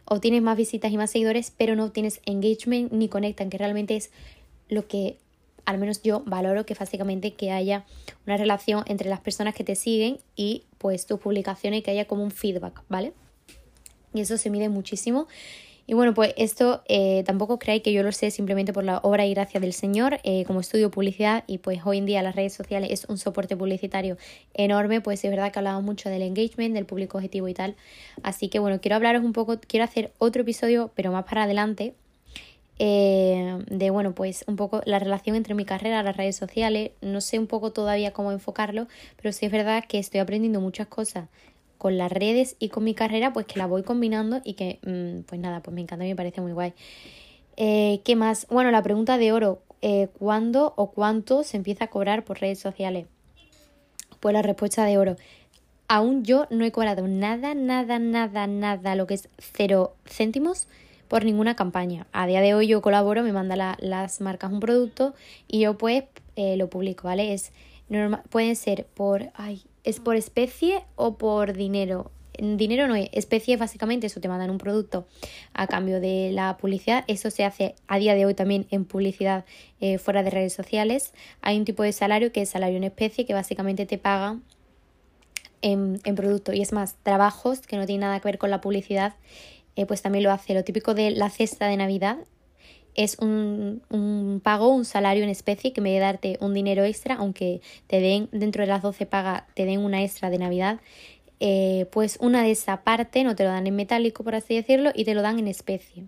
[0.06, 3.96] o tienes más visitas y más seguidores, pero no tienes engagement ni conectan, que realmente
[3.96, 4.10] es
[4.68, 5.18] lo que
[5.66, 7.86] al menos yo valoro que básicamente que haya
[8.26, 12.24] una relación entre las personas que te siguen y pues tus publicaciones, que haya como
[12.24, 13.14] un feedback, ¿vale?
[14.14, 15.28] Y eso se mide muchísimo
[15.90, 19.26] y bueno, pues esto eh, tampoco creáis que yo lo sé simplemente por la obra
[19.26, 22.54] y gracia del Señor, eh, como estudio publicidad y pues hoy en día las redes
[22.54, 24.16] sociales es un soporte publicitario
[24.54, 27.76] enorme, pues es verdad que hablamos mucho del engagement, del público objetivo y tal.
[28.22, 31.96] Así que bueno, quiero hablaros un poco, quiero hacer otro episodio, pero más para adelante,
[32.78, 37.20] eh, de bueno, pues un poco la relación entre mi carrera, las redes sociales, no
[37.20, 38.88] sé un poco todavía cómo enfocarlo,
[39.20, 41.30] pero sí es verdad que estoy aprendiendo muchas cosas
[41.80, 45.24] con las redes y con mi carrera, pues que la voy combinando y que, mm,
[45.24, 46.74] pues nada, pues me encanta y me parece muy guay.
[47.56, 48.46] Eh, ¿Qué más?
[48.50, 52.60] Bueno, la pregunta de oro, eh, ¿cuándo o cuánto se empieza a cobrar por redes
[52.60, 53.08] sociales?
[54.20, 55.16] Pues la respuesta de oro.
[55.88, 60.68] Aún yo no he cobrado nada, nada, nada, nada, lo que es cero céntimos
[61.08, 62.08] por ninguna campaña.
[62.12, 65.16] A día de hoy yo colaboro, me manda las marcas un producto
[65.48, 66.04] y yo pues
[66.36, 67.34] eh, lo publico, ¿vale?
[67.34, 67.54] Es
[67.88, 72.12] normal, pueden ser por, ay, ¿Es por especie o por dinero?
[72.38, 75.06] Dinero no es, especie básicamente eso, te mandan un producto
[75.54, 77.04] a cambio de la publicidad.
[77.08, 79.44] Eso se hace a día de hoy también en publicidad
[79.82, 81.14] eh, fuera de redes sociales.
[81.42, 84.44] Hay un tipo de salario que es salario en especie que básicamente te pagan
[85.62, 86.54] en, en producto.
[86.54, 89.16] Y es más, trabajos que no tienen nada que ver con la publicidad,
[89.76, 90.54] eh, pues también lo hace.
[90.54, 92.18] Lo típico de la cesta de Navidad,
[93.00, 97.16] es un, un, pago, un salario en especie que me de darte un dinero extra,
[97.16, 100.82] aunque te den dentro de las 12 pagas, te den una extra de Navidad,
[101.40, 104.92] eh, pues una de esa parte no te lo dan en metálico, por así decirlo,
[104.94, 106.08] y te lo dan en especie,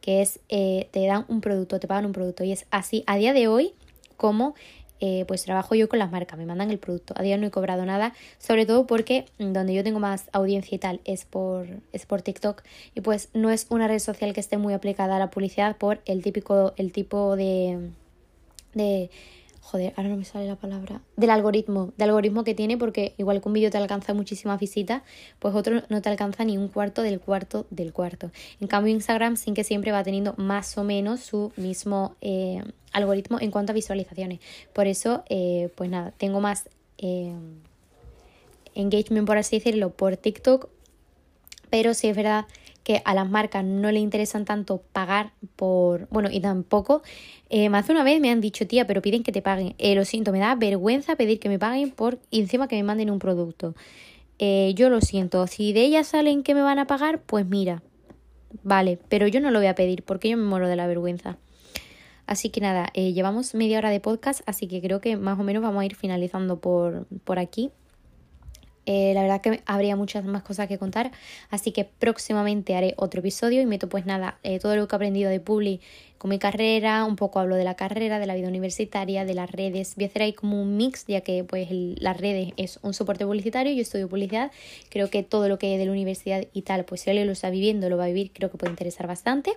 [0.00, 2.44] que es, eh, te dan un producto, te pagan un producto.
[2.44, 3.72] Y es así a día de hoy
[4.16, 4.54] como
[5.00, 7.14] eh, pues trabajo yo con las marcas, me mandan el producto.
[7.16, 10.78] A día no he cobrado nada, sobre todo porque donde yo tengo más audiencia y
[10.78, 12.62] tal es por, es por TikTok
[12.94, 16.00] y pues no es una red social que esté muy aplicada a la publicidad por
[16.06, 17.90] el típico, el tipo de,
[18.74, 19.10] de
[19.70, 23.42] joder, ahora no me sale la palabra, del algoritmo, del algoritmo que tiene, porque igual
[23.42, 25.02] que un vídeo te alcanza muchísimas visitas,
[25.38, 28.30] pues otro no te alcanza ni un cuarto del cuarto del cuarto.
[28.62, 33.38] En cambio, Instagram sin que siempre va teniendo más o menos su mismo eh, algoritmo
[33.42, 34.40] en cuanto a visualizaciones.
[34.72, 37.34] Por eso, eh, pues nada, tengo más eh,
[38.74, 40.70] engagement, por así decirlo, por TikTok,
[41.68, 42.46] pero sí es verdad
[42.88, 47.02] que a las marcas no le interesan tanto pagar por, bueno, y tampoco,
[47.50, 49.74] eh, más de una vez me han dicho, tía, pero piden que te paguen.
[49.76, 53.10] Eh, lo siento, me da vergüenza pedir que me paguen por encima que me manden
[53.10, 53.74] un producto.
[54.38, 57.82] Eh, yo lo siento, si de ellas salen que me van a pagar, pues mira,
[58.62, 61.36] vale, pero yo no lo voy a pedir porque yo me muero de la vergüenza.
[62.24, 65.62] Así que nada, llevamos media hora de podcast, así que creo que más o menos
[65.62, 67.70] vamos a ir finalizando por, por aquí.
[68.90, 71.12] Eh, la verdad que habría muchas más cosas que contar,
[71.50, 74.96] así que próximamente haré otro episodio y meto pues nada, eh, todo lo que he
[74.96, 75.82] aprendido de Publi
[76.16, 79.52] con mi carrera, un poco hablo de la carrera, de la vida universitaria, de las
[79.52, 79.94] redes.
[79.96, 83.26] Voy a hacer ahí como un mix, ya que pues las redes es un soporte
[83.26, 84.52] publicitario, yo estudio publicidad,
[84.88, 87.50] creo que todo lo que de la universidad y tal, pues si alguien lo está
[87.50, 89.52] viviendo, lo va a vivir, creo que puede interesar bastante.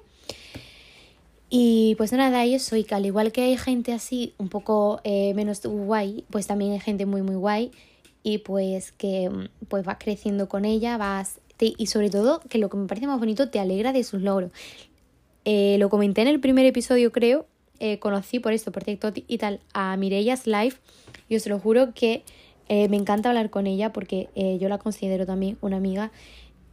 [1.50, 5.34] Y pues nada, yo soy que al igual que hay gente así un poco eh,
[5.36, 7.72] menos guay, pues también hay gente muy muy guay
[8.24, 12.70] y pues que mm, pues vas creciendo con ella, vas y sobre todo que lo
[12.70, 14.52] que me parece más bonito te alegra de sus logros.
[15.46, 17.46] Eh, lo comenté en el primer episodio creo,
[17.80, 20.80] eh, conocí por esto, por TikTok y tal, a Mireya's Life
[21.30, 22.24] y os lo juro que
[22.68, 24.30] eh, me encanta hablar con ella porque
[24.60, 26.12] yo la considero también una amiga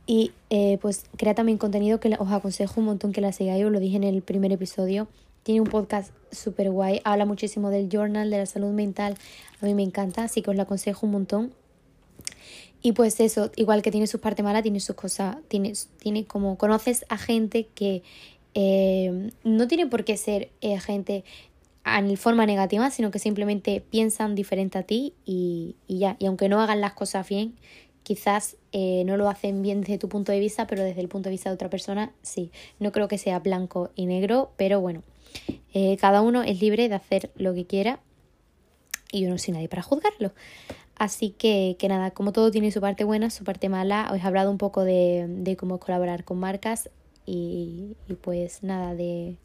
[0.06, 0.32] y
[0.80, 3.96] pues crea también contenido que os aconsejo un montón que la sigáis, os lo dije
[3.96, 5.08] en el primer episodio
[5.42, 9.16] tiene un podcast súper guay, habla muchísimo del journal, de la salud mental,
[9.60, 11.52] a mí me encanta, así que os lo aconsejo un montón.
[12.80, 16.56] Y pues eso, igual que tiene su parte mala, tiene sus cosas, tiene, tiene como
[16.56, 18.02] conoces a gente que
[18.54, 21.24] eh, no tiene por qué ser eh, gente
[21.84, 26.16] en forma negativa, sino que simplemente piensan diferente a ti y, ya.
[26.18, 27.54] Y aunque no hagan las cosas bien,
[28.02, 31.28] quizás eh, no lo hacen bien desde tu punto de vista, pero desde el punto
[31.28, 32.50] de vista de otra persona, sí.
[32.78, 35.02] No creo que sea blanco y negro, pero bueno,
[35.74, 38.00] eh, cada uno es libre de hacer lo que quiera
[39.12, 40.32] y yo no soy nadie para juzgarlo.
[40.96, 44.22] Así que, que nada, como todo tiene su parte buena, su parte mala, os he
[44.22, 46.90] hablado un poco de, de cómo colaborar con marcas
[47.24, 49.36] y, y pues nada, de,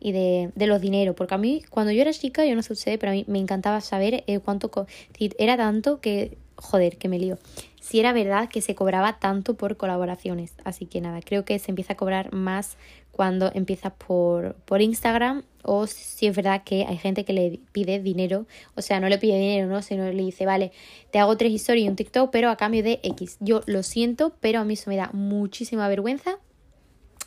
[0.00, 1.14] y de, de, los dineros.
[1.14, 3.80] Porque a mí, cuando yo era chica, yo no sé pero a mí me encantaba
[3.80, 4.70] saber eh, cuánto.
[5.18, 6.38] Era tanto que.
[6.60, 7.38] Joder, que me lío.
[7.80, 10.54] Si era verdad que se cobraba tanto por colaboraciones.
[10.64, 12.76] Así que nada, creo que se empieza a cobrar más
[13.12, 18.00] cuando empiezas por, por Instagram o si es verdad que hay gente que le pide
[18.00, 19.82] dinero, o sea, no le pide dinero, ¿no?
[19.82, 20.72] Sino le dice, vale,
[21.10, 23.36] te hago tres historias y un TikTok, pero a cambio de X.
[23.40, 26.38] Yo lo siento, pero a mí eso me da muchísima vergüenza.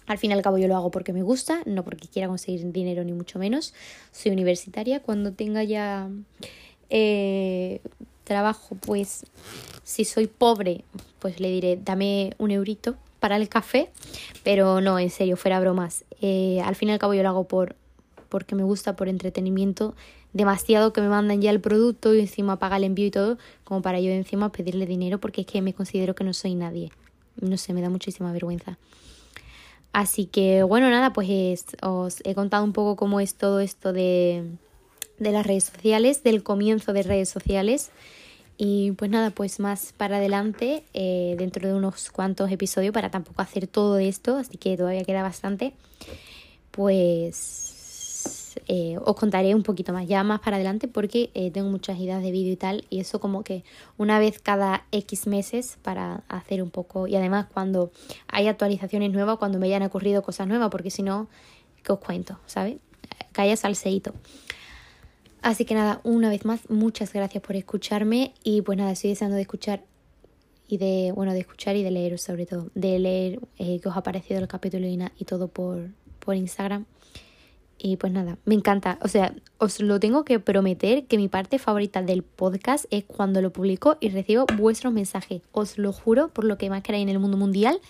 [0.07, 2.71] Al fin y al cabo yo lo hago porque me gusta, no porque quiera conseguir
[2.71, 3.73] dinero ni mucho menos.
[4.11, 6.09] Soy universitaria, cuando tenga ya
[6.89, 7.81] eh,
[8.23, 9.25] trabajo, pues
[9.83, 10.83] si soy pobre,
[11.19, 13.89] pues le diré, dame un eurito para el café,
[14.43, 16.05] pero no, en serio, fuera bromas.
[16.21, 17.75] Eh, al fin y al cabo yo lo hago por
[18.29, 19.93] porque me gusta, por entretenimiento,
[20.31, 23.81] demasiado que me mandan ya el producto y encima paga el envío y todo, como
[23.81, 26.91] para yo encima pedirle dinero porque es que me considero que no soy nadie.
[27.39, 28.77] No sé, me da muchísima vergüenza.
[29.91, 34.45] Así que bueno, nada, pues os he contado un poco cómo es todo esto de,
[35.21, 37.91] de las redes sociales, del comienzo de redes sociales.
[38.57, 43.41] Y pues nada, pues más para adelante, eh, dentro de unos cuantos episodios, para tampoco
[43.41, 45.73] hacer todo esto, así que todavía queda bastante,
[46.71, 51.99] pues eh, os contaré un poquito más, ya más para adelante, porque eh, tengo muchas
[51.99, 53.63] ideas de vídeo y tal, y eso como que
[53.97, 57.91] una vez cada X meses para hacer un poco, y además cuando
[58.27, 61.27] hay actualizaciones nuevas, cuando me hayan ocurrido cosas nuevas, porque si no,
[61.83, 62.39] ¿qué os cuento?
[62.45, 62.77] ¿Sabes?
[63.31, 64.13] Calla salseíto.
[65.41, 69.35] Así que nada, una vez más, muchas gracias por escucharme y pues nada, estoy deseando
[69.35, 69.83] de escuchar
[70.67, 73.97] y de, bueno, de escuchar y de leeros sobre todo, de leer eh, que os
[73.97, 76.85] ha parecido el capítulo y, y todo por, por Instagram.
[77.79, 78.99] Y pues nada, me encanta.
[79.01, 83.41] O sea, os lo tengo que prometer que mi parte favorita del podcast es cuando
[83.41, 85.41] lo publico y recibo vuestros mensajes.
[85.51, 87.81] Os lo juro por lo que más queráis en el mundo mundial,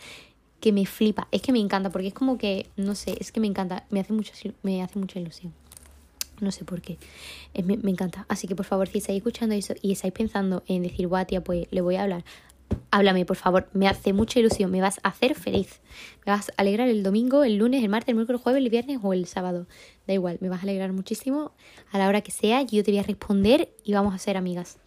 [0.61, 1.27] que me flipa.
[1.31, 3.99] Es que me encanta, porque es como que, no sé, es que me encanta, me
[3.99, 4.31] hace, mucho,
[4.63, 5.51] me hace mucha ilusión
[6.41, 6.97] no sé por qué.
[7.63, 8.25] me, encanta.
[8.27, 11.43] Así que por favor, si estáis escuchando eso y estáis pensando en decir, guau, tía,
[11.43, 12.23] pues le voy a hablar,
[12.89, 13.69] háblame, por favor.
[13.73, 15.81] Me hace mucha ilusión, me vas a hacer feliz.
[16.25, 18.69] Me vas a alegrar el domingo, el lunes, el martes, el miércoles, el jueves, el
[18.69, 19.67] viernes o el sábado.
[20.07, 21.51] Da igual, me vas a alegrar muchísimo
[21.91, 22.61] a la hora que sea.
[22.63, 24.77] Yo te voy a responder y vamos a ser amigas.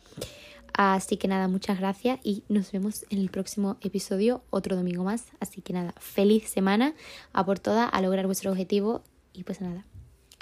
[0.76, 5.26] Así que nada, muchas gracias y nos vemos en el próximo episodio, otro domingo más.
[5.38, 6.94] Así que nada, feliz semana,
[7.32, 9.86] a por todas, a lograr vuestro objetivo y pues nada,